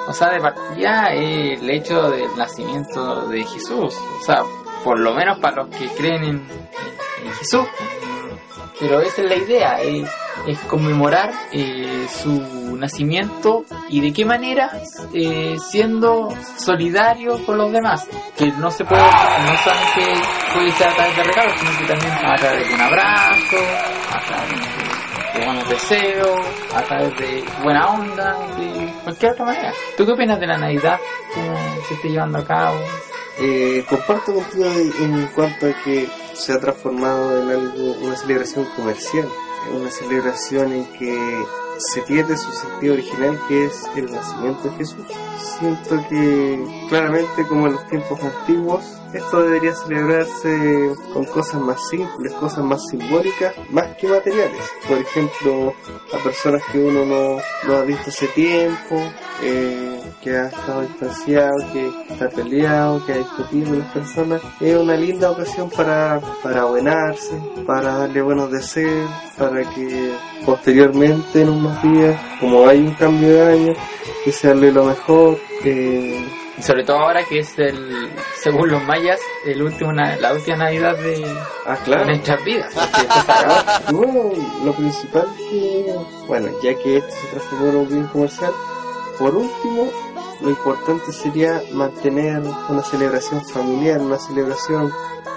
O 0.06 0.12
sea, 0.12 0.30
de 0.30 0.40
partida 0.40 1.12
el 1.12 1.68
hecho 1.70 2.10
del 2.10 2.36
nacimiento 2.36 3.26
de 3.28 3.44
Jesús, 3.44 3.94
o 4.20 4.24
sea, 4.24 4.42
por 4.82 4.98
lo 4.98 5.14
menos 5.14 5.38
para 5.38 5.56
los 5.56 5.68
que 5.68 5.88
creen 5.88 6.24
en, 6.24 6.46
en 7.24 7.32
Jesús. 7.38 7.66
Pero 8.78 9.00
esa 9.00 9.22
es 9.22 9.28
la 9.28 9.36
idea, 9.36 9.80
es 10.46 10.58
conmemorar 10.68 11.32
eh, 11.52 12.06
su 12.22 12.76
nacimiento 12.76 13.64
y 13.88 14.00
de 14.00 14.12
qué 14.12 14.24
manera 14.24 14.70
eh, 15.12 15.56
siendo 15.58 16.28
solidario 16.58 17.44
con 17.46 17.56
los 17.56 17.72
demás. 17.72 18.06
Que 18.36 18.48
no 18.52 18.70
se 18.70 18.84
puede, 18.84 19.00
no 19.02 19.56
solamente 19.62 20.28
puede 20.52 20.70
ser 20.72 20.88
a 20.88 20.94
través 20.96 21.16
de 21.16 21.22
regalos, 21.22 21.60
sino 21.60 21.78
que 21.78 21.86
también 21.86 22.12
a 22.12 22.34
través 22.36 22.68
de 22.68 22.74
un 22.74 22.80
abrazo, 22.80 23.56
a 24.12 24.26
través 24.26 24.50
de, 24.50 24.63
de 25.54 25.64
buenos 25.64 25.68
deseos, 25.68 26.38
a 26.74 26.82
través 26.82 27.16
de 27.18 27.44
buena 27.62 27.88
onda, 27.88 28.36
de 28.56 28.92
cualquier 29.04 29.32
otra 29.32 29.44
manera. 29.44 29.72
¿Tú 29.96 30.04
qué 30.04 30.12
opinas 30.12 30.40
de 30.40 30.46
la 30.46 30.58
Navidad? 30.58 30.98
¿Cómo 31.34 31.56
se 31.88 31.94
está 31.94 32.08
llevando 32.08 32.38
a 32.38 32.44
cabo? 32.44 32.78
Eh, 33.38 33.84
comparto 33.88 34.34
contigo 34.34 34.64
en 35.00 35.26
cuanto 35.34 35.66
a 35.66 35.72
que 35.84 36.08
se 36.34 36.52
ha 36.52 36.60
transformado 36.60 37.42
en 37.42 37.50
algo, 37.50 37.92
una 38.02 38.16
celebración 38.16 38.64
comercial, 38.76 39.28
una 39.72 39.90
celebración 39.90 40.72
en 40.72 40.86
que 40.92 41.44
se 41.78 42.02
pierde 42.02 42.36
su 42.36 42.50
sentido 42.52 42.94
original 42.94 43.38
que 43.48 43.66
es 43.66 43.84
el 43.96 44.10
nacimiento 44.12 44.68
de 44.68 44.76
Jesús. 44.76 45.06
Siento 45.58 46.04
que 46.08 46.86
claramente 46.88 47.46
como 47.46 47.66
en 47.66 47.74
los 47.74 47.86
tiempos 47.88 48.20
antiguos, 48.22 48.84
esto 49.12 49.42
debería 49.42 49.74
celebrarse 49.74 50.92
con 51.12 51.24
cosas 51.26 51.60
más 51.60 51.88
simples, 51.88 52.32
cosas 52.34 52.64
más 52.64 52.84
simbólicas, 52.88 53.54
más 53.70 53.94
que 53.96 54.08
materiales. 54.08 54.60
Por 54.88 54.98
ejemplo, 54.98 55.74
a 56.12 56.18
personas 56.18 56.62
que 56.72 56.78
uno 56.78 57.04
no, 57.04 57.38
no 57.66 57.76
ha 57.76 57.82
visto 57.82 58.10
hace 58.10 58.26
tiempo, 58.28 59.00
eh, 59.42 60.00
que 60.24 60.34
ha 60.34 60.46
estado 60.46 60.80
distanciado, 60.80 61.54
que 61.72 61.92
está 62.08 62.30
peleado, 62.30 63.04
que 63.04 63.12
ha 63.12 63.18
discutido 63.18 63.68
con 63.68 63.78
las 63.80 63.92
personas. 63.92 64.42
Es 64.58 64.74
una 64.74 64.96
linda 64.96 65.30
ocasión 65.30 65.68
para, 65.68 66.18
para 66.42 66.62
abuenarse, 66.62 67.38
para 67.66 67.98
darle 67.98 68.22
buenos 68.22 68.50
deseos, 68.50 69.10
para 69.36 69.62
que 69.74 70.14
posteriormente 70.46 71.42
en 71.42 71.50
unos 71.50 71.82
días, 71.82 72.18
como 72.40 72.66
hay 72.66 72.78
un 72.78 72.94
cambio 72.94 73.28
de 73.28 73.52
año, 73.52 73.74
que 74.24 74.32
se 74.32 74.50
hable 74.50 74.72
lo 74.72 74.84
mejor. 74.86 75.38
eh, 75.62 76.26
sobre 76.60 76.84
todo 76.84 76.98
ahora 76.98 77.24
que 77.24 77.40
es 77.40 77.58
el, 77.58 78.10
según 78.40 78.70
los 78.70 78.82
mayas, 78.84 79.20
el 79.44 79.60
último, 79.62 79.92
la 79.92 80.32
última 80.32 80.56
Navidad 80.56 80.96
de, 80.96 81.24
ah, 81.66 81.76
de 81.76 81.84
claro. 81.84 82.04
nuestras 82.06 82.44
vidas. 82.44 82.72
Que 82.72 83.00
esto 83.02 83.14
se 83.26 83.32
acabó. 83.32 83.92
No, 83.92 84.32
lo 84.64 84.72
principal 84.72 85.26
que, 85.36 85.94
bueno, 86.26 86.48
ya 86.62 86.74
que 86.76 86.98
esto 86.98 87.10
se 87.10 87.26
transformó 87.28 87.68
en 87.68 87.76
un 87.76 87.88
bien 87.88 88.06
comercial, 88.06 88.52
por 89.18 89.34
último, 89.34 89.90
lo 90.44 90.50
importante 90.50 91.10
sería 91.10 91.62
mantener 91.72 92.42
una 92.68 92.82
celebración 92.82 93.42
familiar, 93.46 93.98
una 94.00 94.18
celebración 94.18 94.92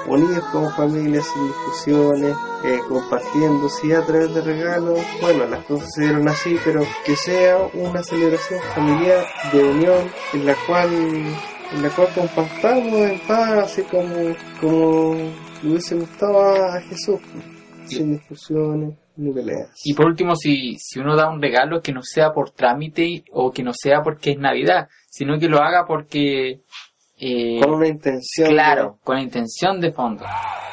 unidos 0.06 0.44
como 0.52 0.70
familia, 0.72 1.22
sin 1.22 1.48
discusiones, 1.48 2.36
eh, 2.66 2.80
compartiendo, 2.88 3.70
sí, 3.70 3.92
a 3.94 4.06
través 4.06 4.34
de 4.34 4.42
regalos. 4.42 5.00
Bueno, 5.22 5.46
las 5.46 5.64
cosas 5.66 5.94
se 5.94 6.02
dieron 6.02 6.28
así, 6.28 6.58
pero 6.64 6.86
que 7.06 7.16
sea 7.16 7.58
una 7.74 8.04
celebración 8.04 8.60
familiar 8.76 9.26
de 9.54 9.64
unión 9.64 10.12
en 10.34 10.46
la 10.46 10.56
cual 10.66 10.90
en 10.94 11.84
la 11.84 11.90
cual 11.90 12.08
compartamos 12.14 12.94
en 12.94 13.20
paz, 13.28 13.66
así 13.66 13.82
como, 13.84 14.36
como 14.62 15.16
le 15.62 15.70
hubiese 15.70 15.96
gustado 15.96 16.66
a 16.66 16.82
Jesús, 16.82 17.20
sin 17.88 18.14
discusiones 18.14 19.07
peleas. 19.18 19.70
Y 19.84 19.94
por 19.94 20.06
último, 20.06 20.36
si, 20.36 20.76
si 20.78 21.00
uno 21.00 21.16
da 21.16 21.30
un 21.30 21.42
regalo 21.42 21.82
que 21.82 21.92
no 21.92 22.02
sea 22.04 22.32
por 22.32 22.52
trámite 22.52 23.24
o 23.32 23.52
que 23.52 23.64
no 23.64 23.72
sea 23.74 24.02
porque 24.02 24.32
es 24.32 24.38
Navidad, 24.38 24.88
sino 25.10 25.40
que 25.40 25.48
lo 25.48 25.60
haga 25.60 25.86
porque, 25.88 26.62
eh, 27.20 27.60
con 27.62 27.74
una 27.74 27.88
intención 27.88 28.50
claro, 28.50 29.00
con 29.04 29.16
la 29.16 29.24
intención 29.24 29.80
de 29.80 29.92
fondo. 29.92 30.24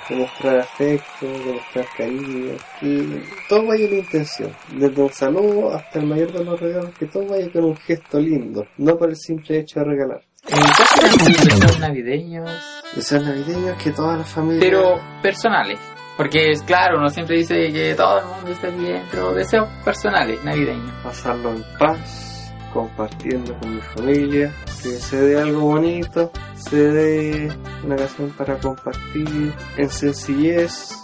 de, 0.08 0.16
mostrar 0.16 0.58
afecto, 0.58 1.26
de 1.26 1.52
mostrar 1.54 1.86
cariño, 1.96 2.56
que 2.80 3.22
todo 3.48 3.66
vaya 3.66 3.88
con 3.88 3.98
intención, 3.98 4.52
desde 4.72 5.02
un 5.02 5.12
saludo 5.12 5.74
hasta 5.74 5.98
el 5.98 6.06
mayor 6.06 6.32
de 6.32 6.44
los 6.44 6.60
regalos, 6.60 6.90
que 6.98 7.06
todo 7.06 7.26
vaya 7.26 7.50
con 7.50 7.64
un 7.64 7.76
gesto 7.76 8.20
lindo, 8.20 8.66
no 8.76 8.98
por 8.98 9.08
el 9.08 9.16
simple 9.16 9.60
hecho 9.60 9.80
de 9.80 9.86
regalar. 9.86 10.22
En 10.46 10.58
mi 10.58 10.66
caso, 10.66 11.00
tenemos 11.00 11.44
deseos 11.46 11.80
navideños, 11.80 12.50
Deseos 12.94 13.24
navideños 13.24 13.82
que 13.82 13.90
toda 13.92 14.18
la 14.18 14.24
familia... 14.24 14.60
pero 14.60 15.00
personales. 15.22 15.93
Porque 16.16 16.52
es 16.52 16.62
claro, 16.62 16.98
uno 16.98 17.08
siempre 17.10 17.38
dice 17.38 17.72
que 17.72 17.94
todo 17.94 18.20
el 18.20 18.26
mundo 18.26 18.50
esté 18.50 18.70
bien, 18.70 19.02
pero 19.10 19.32
deseos 19.34 19.68
personales, 19.84 20.42
navideños. 20.44 20.92
pasarlo 21.02 21.54
en 21.54 21.64
paz, 21.78 22.52
compartiendo 22.72 23.52
con 23.58 23.74
mi 23.74 23.80
familia, 23.80 24.52
que 24.82 24.90
se 24.90 25.20
dé 25.20 25.40
algo 25.40 25.60
bonito, 25.60 26.30
se 26.54 26.76
dé 26.76 27.52
una 27.84 27.96
ocasión 27.96 28.30
para 28.30 28.56
compartir 28.58 29.52
en 29.76 29.90
sencillez, 29.90 30.94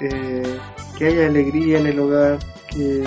eh, 0.00 0.58
que 0.96 1.06
haya 1.06 1.26
alegría 1.26 1.78
en 1.80 1.86
el 1.88 1.98
hogar, 1.98 2.38
que, 2.70 3.04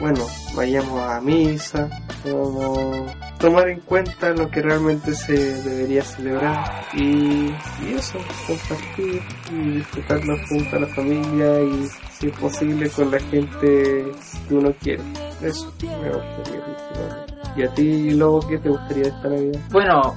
bueno, 0.00 0.26
vayamos 0.54 1.00
a 1.00 1.20
misa, 1.20 1.88
podamos 2.22 3.12
tomar 3.38 3.68
en 3.68 3.80
cuenta 3.80 4.30
lo 4.30 4.50
que 4.50 4.62
realmente 4.62 5.14
se 5.14 5.32
debería 5.62 6.02
celebrar 6.02 6.84
y, 6.94 7.50
y 7.82 7.94
eso, 7.96 8.18
compartir 8.46 9.22
y 9.50 9.70
disfrutarlo 9.76 10.36
junto 10.48 10.76
a 10.76 10.80
la 10.80 10.86
familia 10.88 11.60
y 11.62 11.86
si 12.18 12.28
es 12.28 12.38
posible 12.38 12.90
con 12.90 13.10
la 13.10 13.20
gente 13.20 14.04
que 14.48 14.54
uno 14.54 14.72
quiere. 14.80 15.02
Eso 15.42 15.72
me 15.80 16.10
gustaría 16.10 16.64
principalmente. 16.64 17.34
¿Y 17.56 17.62
a 17.62 17.74
ti, 17.74 18.10
Lobo, 18.10 18.40
qué 18.48 18.58
te 18.58 18.68
gustaría 18.68 19.04
esta 19.04 19.28
Navidad? 19.28 19.60
Bueno, 19.70 20.16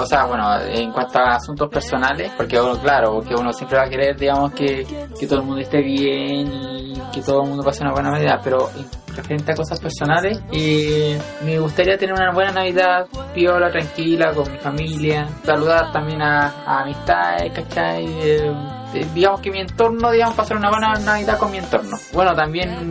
o 0.00 0.06
sea, 0.06 0.24
bueno, 0.24 0.60
en 0.62 0.92
cuanto 0.92 1.18
a 1.18 1.36
asuntos 1.36 1.68
personales, 1.68 2.32
porque 2.36 2.58
uno, 2.58 2.78
claro, 2.80 3.14
porque 3.14 3.34
uno 3.34 3.52
siempre 3.52 3.78
va 3.78 3.84
a 3.84 3.88
querer, 3.88 4.16
digamos, 4.16 4.52
que, 4.52 4.86
que 5.18 5.26
todo 5.26 5.40
el 5.40 5.46
mundo 5.46 5.60
esté 5.60 5.82
bien 5.82 6.52
y 6.52 6.83
que 7.12 7.22
todo 7.22 7.42
el 7.42 7.48
mundo 7.48 7.62
pase 7.64 7.82
una 7.82 7.92
buena 7.92 8.10
Navidad, 8.10 8.40
pero 8.42 8.70
en 8.76 8.86
referente 9.14 9.52
a 9.52 9.54
cosas 9.54 9.80
personales, 9.80 10.40
eh, 10.52 11.18
me 11.44 11.58
gustaría 11.58 11.96
tener 11.96 12.14
una 12.14 12.32
buena 12.32 12.52
Navidad, 12.52 13.06
piola, 13.34 13.70
tranquila, 13.70 14.32
con 14.32 14.50
mi 14.50 14.58
familia, 14.58 15.28
saludar 15.44 15.92
también 15.92 16.22
a, 16.22 16.64
a 16.66 16.82
amistades, 16.82 17.52
¿cachai? 17.52 18.04
Eh, 18.06 18.52
eh, 18.94 19.06
digamos 19.14 19.40
que 19.40 19.50
mi 19.50 19.60
entorno, 19.60 20.10
digamos, 20.10 20.34
pasar 20.34 20.56
una 20.56 20.70
buena 20.70 20.94
Navidad 20.94 21.38
con 21.38 21.50
mi 21.50 21.58
entorno. 21.58 21.96
Bueno, 22.12 22.34
también 22.34 22.90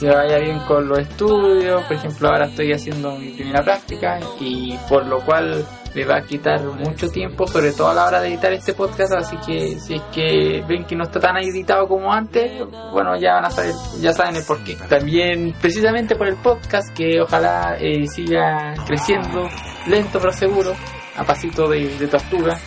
que 0.00 0.08
vaya 0.08 0.38
bien 0.38 0.58
con 0.60 0.88
los 0.88 0.98
estudios, 1.00 1.82
por 1.84 1.96
ejemplo 1.96 2.28
ahora 2.28 2.46
estoy 2.46 2.72
haciendo 2.72 3.16
mi 3.16 3.32
primera 3.32 3.62
práctica 3.62 4.18
y 4.40 4.74
por 4.88 5.06
lo 5.06 5.20
cual 5.20 5.62
me 5.94 6.04
va 6.04 6.16
a 6.16 6.22
quitar 6.22 6.62
mucho 6.62 7.08
tiempo, 7.08 7.46
sobre 7.46 7.72
todo 7.72 7.88
a 7.88 7.94
la 7.94 8.06
hora 8.06 8.20
de 8.20 8.28
editar 8.28 8.52
este 8.52 8.74
podcast, 8.74 9.12
así 9.12 9.36
que 9.44 9.78
si 9.80 9.94
es 9.94 10.02
que 10.12 10.62
ven 10.68 10.84
que 10.84 10.94
no 10.96 11.04
está 11.04 11.20
tan 11.20 11.36
editado 11.38 11.88
como 11.88 12.12
antes, 12.12 12.62
bueno 12.92 13.16
ya 13.18 13.34
van 13.34 13.46
a 13.46 13.50
saber, 13.50 13.74
ya 14.00 14.12
saben 14.12 14.36
el 14.36 14.44
porqué. 14.44 14.76
También 14.88 15.54
precisamente 15.60 16.14
por 16.14 16.28
el 16.28 16.36
podcast 16.36 16.94
que 16.94 17.20
ojalá 17.20 17.76
eh, 17.80 18.06
siga 18.06 18.74
creciendo, 18.86 19.48
lento 19.86 20.18
pero 20.20 20.32
seguro, 20.32 20.74
a 21.16 21.24
pasito 21.24 21.68
de, 21.68 21.96
de 21.96 22.06
tortuga. 22.06 22.58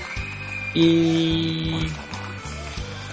Y 0.75 1.85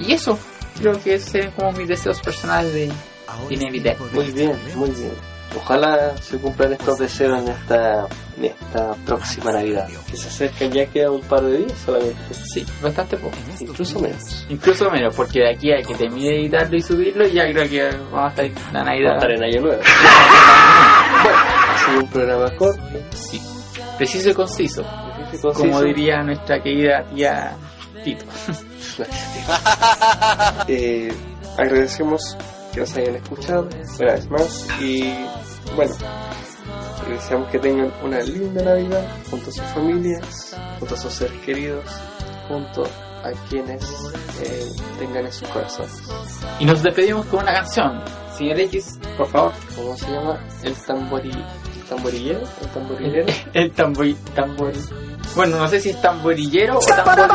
y 0.00 0.12
eso, 0.12 0.38
creo 0.78 1.00
que 1.02 1.14
ese 1.14 1.40
es 1.40 1.54
como 1.54 1.72
mis 1.72 1.88
deseos 1.88 2.20
personales 2.20 2.72
de, 2.72 2.86
de 3.48 3.56
Navidad. 3.56 3.96
Muy 4.12 4.30
bien, 4.30 4.58
muy 4.74 4.90
bien. 4.90 5.29
Ojalá 5.56 6.16
se 6.18 6.38
cumplan 6.38 6.72
estos 6.72 6.98
deseos 6.98 7.40
en 7.42 7.48
esta, 7.48 8.06
en 8.38 8.44
esta 8.44 8.94
próxima 9.04 9.50
Navidad. 9.52 9.88
Que 10.08 10.16
se 10.16 10.28
acercan 10.28 10.70
ya 10.70 10.86
queda 10.86 11.10
un 11.10 11.20
par 11.22 11.42
de 11.42 11.58
días 11.58 11.72
solamente. 11.84 12.16
Sí, 12.32 12.64
bastante 12.80 13.16
poco. 13.16 13.36
Incluso 13.58 13.98
menos. 14.00 14.46
Incluso 14.48 14.90
menos, 14.90 15.14
porque 15.14 15.40
de 15.40 15.50
aquí 15.50 15.72
a 15.72 15.82
que 15.82 15.94
termine 15.94 16.28
de 16.28 16.40
editarlo 16.42 16.76
y 16.76 16.82
subirlo, 16.82 17.26
ya 17.26 17.50
creo 17.50 17.68
que 17.68 17.96
vamos 18.12 18.26
a 18.38 18.42
estar 18.42 18.44
en 18.44 18.54
la 18.54 18.72
Va 18.72 18.80
a 18.80 18.84
Navidad. 18.84 19.14
estar 19.16 19.30
en 19.32 19.42
Año 19.44 19.60
Nuevo. 19.62 19.82
bueno, 21.22 21.38
ha 21.38 21.86
sido 21.86 22.00
un 22.00 22.08
programa 22.10 22.56
corto. 22.56 22.82
Sí, 23.14 23.42
preciso 23.98 24.30
y 24.30 24.34
conciso, 24.34 24.82
difícil, 25.18 25.40
como 25.40 25.54
conciso. 25.54 25.82
diría 25.84 26.22
nuestra 26.22 26.62
querida 26.62 27.04
tía 27.12 27.56
Tito. 28.04 28.24
Eh, 30.68 31.12
agradecemos 31.58 32.36
que 32.72 32.80
nos 32.80 32.96
hayan 32.96 33.16
escuchado 33.16 33.68
una 33.98 34.12
vez 34.12 34.30
más 34.30 34.66
y 34.80 35.12
bueno, 35.76 35.94
les 37.08 37.20
deseamos 37.20 37.48
que 37.50 37.58
tengan 37.58 37.92
una 38.02 38.20
linda 38.20 38.62
Navidad 38.62 39.06
junto 39.30 39.50
a 39.50 39.52
sus 39.52 39.64
familias, 39.66 40.56
junto 40.78 40.94
a 40.94 40.98
sus 40.98 41.12
seres 41.12 41.40
queridos, 41.44 41.84
junto 42.48 42.84
a 42.84 43.30
quienes 43.48 43.82
eh, 44.42 44.66
tengan 44.98 45.26
en 45.26 45.32
sus 45.32 45.48
corazones. 45.48 46.02
Y 46.58 46.64
nos 46.64 46.82
despedimos 46.82 47.26
con 47.26 47.40
una 47.40 47.52
canción. 47.52 48.02
Señor 48.36 48.60
X, 48.60 48.98
por 49.16 49.28
favor. 49.28 49.52
¿Cómo 49.76 49.96
se 49.96 50.10
llama? 50.10 50.38
El 50.62 50.74
tambori... 50.74 51.30
¿El 51.30 51.96
tamborillero? 51.96 52.40
¿El 52.60 52.68
tamborillero? 52.68 53.26
El 53.52 53.70
tambori... 53.72 54.14
tambori... 54.34 54.78
Bueno, 55.34 55.58
no 55.58 55.68
sé 55.68 55.80
si 55.80 55.90
es 55.90 56.00
tamborillero 56.00 56.78
o 56.78 56.80
tambor... 56.80 57.28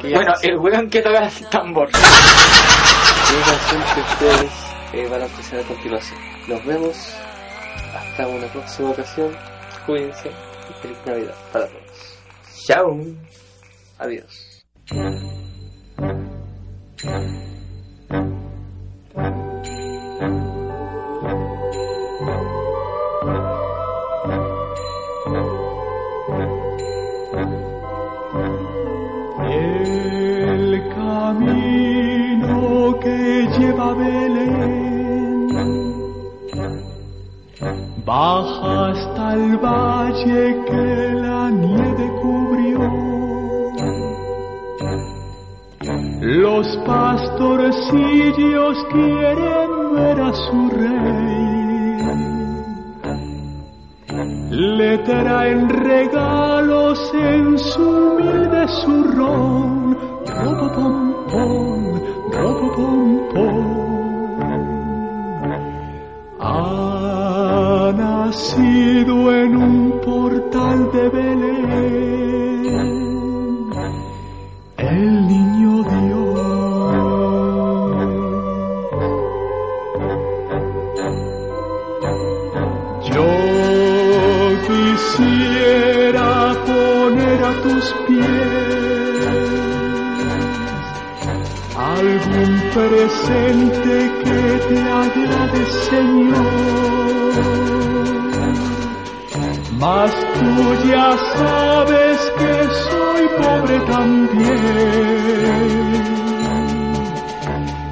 Bueno, 0.00 0.32
el 0.42 0.58
weón 0.58 0.90
que 0.90 1.00
toca 1.02 1.26
el 1.26 1.46
tambor. 1.48 1.88
una 1.88 3.44
canción 3.46 3.82
que 3.94 4.00
ustedes 4.00 4.67
eh, 4.92 5.06
van 5.08 5.22
a 5.22 5.24
apreciar 5.26 5.60
a 5.60 5.64
continuación. 5.64 6.18
Nos 6.48 6.64
vemos 6.64 6.96
hasta 7.94 8.26
una 8.26 8.46
próxima 8.48 8.90
ocasión. 8.90 9.36
Cuídense 9.86 10.28
y 10.28 10.82
feliz 10.82 10.98
Navidad 11.06 11.34
para 11.52 11.66
todos. 11.66 12.18
Chao. 12.66 13.00
Adiós. 13.98 14.64
Baja 38.08 38.88
hasta 38.88 39.34
el 39.34 39.58
valle 39.58 40.64
que 40.66 41.12
la 41.24 41.50
nieve 41.50 42.06
cubrió. 42.22 42.80
Los 46.20 46.66
pastorcillos 46.86 48.76
quieren 48.92 49.70
ver 49.94 50.20
a 50.20 50.32
su 50.32 50.70
rey 50.70 51.48
le 54.50 54.98
traen 54.98 55.68
regalos 55.68 56.98
en 57.14 57.58
su 57.58 57.82
humilde 57.82 58.66
zurrón. 58.68 59.96
Robo 60.26 60.66
pom 60.74 61.14
pom, 61.30 62.00
robo 62.32 62.66
pom 62.74 63.20
pom. 63.32 63.87
Nacido 68.28 69.34
en 69.34 69.56
un 69.56 70.00
portal 70.04 70.92
de 70.92 71.08
Belén 71.08 71.57
presente 93.08 93.94
que 94.24 94.40
te 94.68 94.78
agrade, 94.80 95.62
Señor. 95.88 96.46
Mas 99.78 100.12
tú 100.34 100.50
ya 100.90 101.08
sabes 101.36 102.18
que 102.38 102.52
soy 102.84 103.24
pobre 103.40 103.76
también 103.94 104.58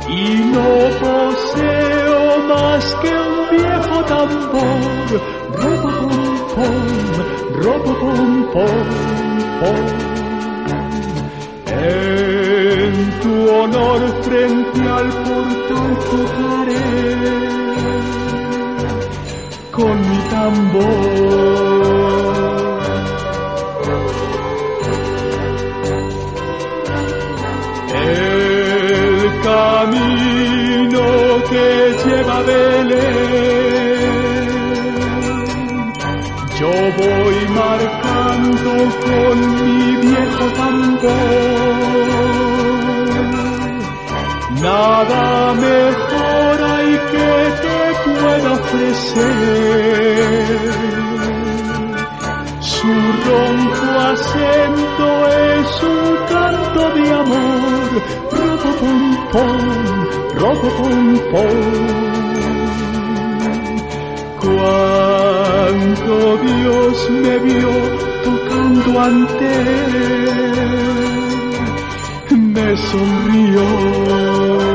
y 0.09 0.20
no 0.55 0.70
poseo 1.00 2.22
más 2.48 2.85
que 3.02 3.12
un 3.12 3.38
viejo 3.57 3.96
tambor. 4.05 5.09
Robo 5.62 5.92
pom 6.55 6.87
robo 7.62 7.92
pom 8.00 8.31
pom 8.52 8.88
pom. 9.61 9.87
En 11.66 12.46
tu 13.27 13.35
honor 13.59 14.01
frente 14.23 14.81
al 14.99 15.09
portal 15.27 15.93
tocaré 16.11 16.91
con 19.77 19.95
mi 20.09 20.21
tambor. 20.35 21.67
El 28.15 29.21
camino 29.49 31.05
que 31.51 31.67
lleva 32.03 32.39
Belén. 32.51 34.07
Yo 36.61 36.73
voy 37.01 37.39
marcando 37.62 38.73
con 39.07 39.37
mi 39.57 39.81
viejo 40.07 40.45
tambor. 40.61 41.65
Nada 44.66 45.55
mejor 45.55 46.55
hay 46.72 46.92
que 47.12 47.33
te 47.62 47.79
pueda 48.05 48.48
ofrecer. 48.61 49.26
Su 52.59 52.92
ronco 53.26 53.87
acento 54.12 55.07
es 55.55 55.70
un 55.94 56.05
canto 56.33 56.83
de 56.96 57.05
amor. 57.22 57.90
Robo 58.37 58.70
pom 58.81 59.02
pom, 59.33 59.62
robo 60.40 60.68
pom 60.79 61.00
pom. 61.31 61.61
Cuando 64.46 66.14
Dios 66.48 66.96
me 67.22 67.35
vio 67.38 67.74
tocando 68.24 68.90
ante 69.00 69.46
él, 69.46 71.26
me 72.57 72.75
sonrió. 72.75 74.65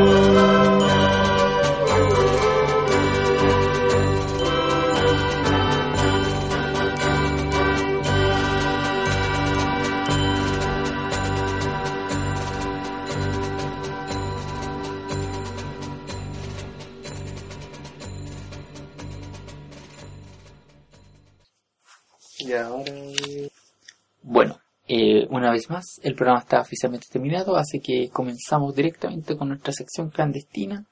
Una 25.52 25.58
vez 25.58 25.70
más, 25.70 26.00
el 26.02 26.16
programa 26.16 26.40
está 26.40 26.62
oficialmente 26.62 27.08
terminado, 27.12 27.58
así 27.58 27.82
que 27.82 28.10
comenzamos 28.10 28.74
directamente 28.74 29.36
con 29.36 29.50
nuestra 29.50 29.74
sección 29.74 30.10
clandestina, 30.10 30.86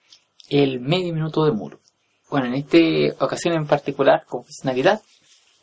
el 0.49 0.81
medio 0.81 1.13
minuto 1.13 1.45
de 1.45 1.51
muro. 1.53 1.79
Bueno, 2.29 2.47
en 2.47 2.55
esta 2.55 3.23
ocasión 3.23 3.53
en 3.55 3.65
particular, 3.65 4.25
como 4.27 4.43
es 4.49 4.65
Navidad, 4.65 5.01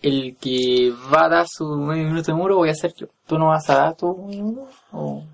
el 0.01 0.37
que 0.41 0.93
va 1.13 1.27
a 1.27 1.29
dar 1.29 1.47
su 1.47 1.65
medio 1.77 2.05
minuto 2.05 2.33
de 2.33 2.39
muro 2.39 2.57
voy 2.57 2.71
a 2.71 2.75
ser 2.75 2.95
yo. 2.95 3.09
¿Tú 3.27 3.39
no 3.39 3.49
vas 3.49 3.69
a 3.69 3.75
dar 3.77 3.97
tu 3.97 4.17
medio 4.17 4.45
minuto? 4.45 4.71
O, 4.93 5.25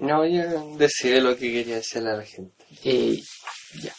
No, 0.00 0.26
ya 0.26 0.46
decidí 0.76 1.20
lo 1.20 1.36
que 1.36 1.52
quería 1.52 1.76
decirle 1.76 2.10
a 2.10 2.16
la 2.16 2.24
gente. 2.24 2.64
eh, 2.84 3.20
ya. 3.82 3.92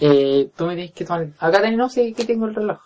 Eh, 0.00 0.50
tú 0.56 0.66
me 0.66 0.74
tienes 0.74 0.92
que 0.92 1.04
tomar... 1.06 1.26
Acá 1.38 1.60
tenés, 1.62 1.78
no 1.78 1.88
sé 1.88 2.12
que 2.12 2.24
tengo 2.24 2.46
el 2.46 2.54
reloj. 2.54 2.78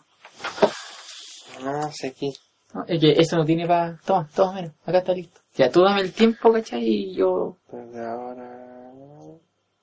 No, 1.62 1.92
sé 1.92 2.08
aquí. 2.08 2.32
No, 2.72 2.84
es 2.86 3.00
que 3.00 3.12
eso 3.12 3.36
no 3.36 3.44
tiene 3.44 3.66
para... 3.66 3.98
Toma, 4.06 4.28
toma 4.34 4.52
menos. 4.54 4.72
Acá 4.86 4.98
está 4.98 5.12
listo. 5.12 5.41
Ya, 5.54 5.70
tú 5.70 5.82
dame 5.82 6.00
el 6.00 6.12
tiempo, 6.12 6.52
¿cachai? 6.52 6.82
Y 6.86 7.14
yo 7.14 7.56
Desde 7.70 8.06
ahora... 8.06 8.48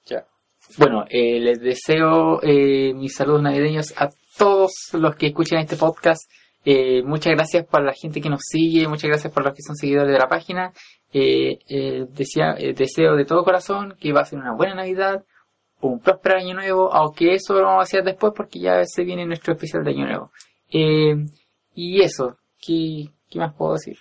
Ya. 0.06 0.26
Bueno, 0.78 1.06
eh, 1.10 1.40
les 1.40 1.60
deseo 1.60 2.42
eh, 2.42 2.94
mis 2.94 3.14
saludos 3.16 3.44
navideños 3.44 3.94
a 3.98 4.10
todos 4.38 4.72
los 4.94 5.16
que 5.16 5.28
escuchan 5.28 5.60
este 5.60 5.76
podcast. 5.76 6.30
Eh, 6.66 7.04
muchas 7.04 7.34
gracias 7.34 7.66
para 7.68 7.86
la 7.86 7.94
gente 7.94 8.20
que 8.22 8.30
nos 8.30 8.42
sigue, 8.44 8.88
muchas 8.88 9.10
gracias 9.10 9.32
por 9.34 9.44
los 9.46 9.54
que 9.54 9.62
son 9.62 9.76
seguidores 9.76 10.12
de 10.12 10.20
la 10.20 10.28
página. 10.28 10.74
Eh, 11.14 11.60
eh, 11.70 12.06
desea- 12.10 12.56
eh, 12.58 12.74
deseo 12.74 13.16
de 13.16 13.26
todo 13.26 13.44
corazón 13.44 13.96
que 14.00 14.12
va 14.14 14.22
a 14.22 14.26
ser 14.26 14.40
una 14.40 14.54
buena 14.56 14.76
Navidad, 14.76 15.24
un 15.82 16.00
próspero 16.00 16.38
año 16.38 16.54
nuevo, 16.56 16.92
aunque 16.94 17.34
eso 17.34 17.54
lo 17.54 17.64
vamos 17.66 17.80
a 17.82 17.84
hacer 17.84 18.04
después 18.04 18.34
porque 18.36 18.60
ya 18.60 18.84
se 18.86 19.04
viene 19.04 19.26
nuestro 19.26 19.54
especial 19.54 19.84
de 19.84 19.92
año 19.92 20.06
nuevo. 20.06 20.32
Eh, 20.72 21.16
y 21.74 22.02
eso, 22.02 22.38
¿qué, 22.62 23.06
qué 23.30 23.40
más 23.40 23.54
puedo 23.56 23.74
decir? 23.74 23.98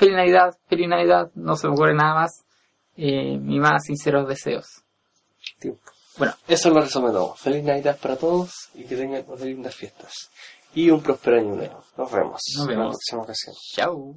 Feliz 0.00 0.16
Navidad, 0.16 0.56
feliz 0.66 0.88
Navidad, 0.88 1.30
no 1.34 1.56
se 1.56 1.66
me 1.68 1.74
ocurre 1.74 1.94
nada 1.94 2.14
más. 2.14 2.30
Eh, 2.96 3.36
mis 3.38 3.60
más 3.60 3.84
sinceros 3.84 4.26
deseos. 4.26 4.66
Tiempo. 5.58 5.80
Bueno, 6.16 6.32
Eso 6.48 6.70
lo 6.70 6.80
resume 6.80 7.10
todo. 7.10 7.34
Feliz 7.34 7.62
Navidad 7.62 7.98
para 8.00 8.16
todos 8.16 8.50
y 8.74 8.84
que 8.84 8.96
tengan 8.96 9.22
unas 9.26 9.40
lindas 9.42 9.74
fiestas. 9.74 10.12
Y 10.74 10.88
un 10.90 11.02
próspero 11.02 11.36
año 11.38 11.54
nuevo. 11.54 11.84
Nos 11.98 12.10
vemos. 12.12 12.40
Nos 12.56 12.62
En 12.66 12.72
la 12.74 12.78
vemos. 12.80 12.94
próxima 12.96 13.22
ocasión. 13.22 13.54
chao. 13.74 14.14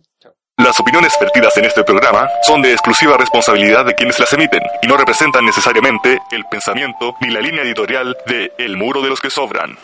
Las 0.56 0.80
opiniones 0.80 1.12
vertidas 1.19 1.58
en 1.58 1.65
este 1.65 1.84
programa 1.84 2.30
son 2.43 2.62
de 2.62 2.72
exclusiva 2.72 3.17
responsabilidad 3.17 3.86
de 3.86 3.93
quienes 3.96 4.17
las 4.19 4.32
emiten 4.34 4.62
y 4.82 4.88
no 4.88 4.96
representan 4.96 5.43
necesariamente 5.46 6.22
el 6.32 6.46
pensamiento 6.46 7.15
ni 7.22 7.30
la 7.32 7.41
línea 7.41 7.63
editorial 7.63 8.15
de 8.28 8.54
El 8.58 8.78
Muro 8.78 9.02
de 9.02 9.10
los 9.10 9.19
que 9.19 9.30
Sobran. 9.30 9.78